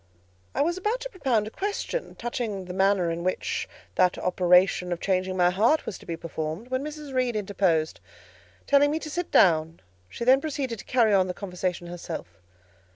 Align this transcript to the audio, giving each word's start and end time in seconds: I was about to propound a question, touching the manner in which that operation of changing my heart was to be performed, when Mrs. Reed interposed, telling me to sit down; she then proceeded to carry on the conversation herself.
I 0.55 0.63
was 0.63 0.79
about 0.79 0.99
to 1.01 1.11
propound 1.11 1.45
a 1.45 1.51
question, 1.51 2.15
touching 2.15 2.65
the 2.65 2.73
manner 2.73 3.11
in 3.11 3.23
which 3.23 3.69
that 3.93 4.17
operation 4.17 4.91
of 4.91 4.99
changing 4.99 5.37
my 5.37 5.51
heart 5.51 5.85
was 5.85 5.99
to 5.99 6.07
be 6.07 6.17
performed, 6.17 6.69
when 6.71 6.83
Mrs. 6.83 7.13
Reed 7.13 7.35
interposed, 7.35 7.99
telling 8.65 8.89
me 8.89 8.97
to 8.97 9.11
sit 9.11 9.29
down; 9.29 9.79
she 10.09 10.25
then 10.25 10.41
proceeded 10.41 10.79
to 10.79 10.85
carry 10.85 11.13
on 11.13 11.27
the 11.27 11.35
conversation 11.35 11.85
herself. 11.85 12.39